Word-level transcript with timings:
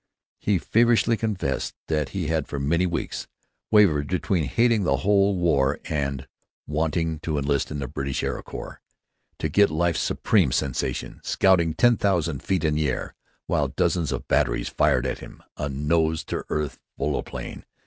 He 0.39 0.57
feverishly 0.57 1.15
confessed 1.15 1.75
that 1.85 2.09
he 2.09 2.25
had 2.25 2.47
for 2.47 2.57
many 2.59 2.87
weeks 2.87 3.27
wavered 3.69 4.07
between 4.07 4.45
hating 4.45 4.83
the 4.83 4.97
whole 5.05 5.37
war 5.37 5.79
and 5.85 6.27
wanting 6.65 7.19
to 7.19 7.37
enlist 7.37 7.69
in 7.69 7.77
the 7.77 7.87
British 7.87 8.23
Aero 8.23 8.41
Corps, 8.41 8.81
to 9.37 9.47
get 9.47 9.69
life's 9.69 9.99
supreme 9.99 10.51
sensation—scouting 10.51 11.75
ten 11.75 11.97
thousand 11.97 12.41
feet 12.41 12.63
in 12.63 12.79
air, 12.79 13.13
while 13.45 13.67
dozens 13.67 14.11
of 14.11 14.27
batteries 14.27 14.69
fired 14.69 15.05
at 15.05 15.19
him; 15.19 15.43
a 15.55 15.69
nose 15.69 16.23
to 16.23 16.45
earth 16.49 16.79
volplane. 16.97 17.63